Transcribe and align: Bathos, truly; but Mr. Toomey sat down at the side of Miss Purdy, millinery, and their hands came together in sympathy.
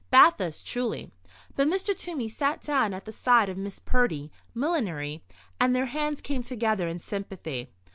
Bathos, 0.09 0.63
truly; 0.63 1.11
but 1.55 1.67
Mr. 1.67 1.95
Toomey 1.95 2.27
sat 2.27 2.61
down 2.63 2.91
at 2.91 3.05
the 3.05 3.11
side 3.11 3.49
of 3.49 3.57
Miss 3.59 3.77
Purdy, 3.77 4.31
millinery, 4.55 5.21
and 5.59 5.75
their 5.75 5.85
hands 5.85 6.21
came 6.21 6.41
together 6.41 6.87
in 6.87 6.97
sympathy. 6.97 7.69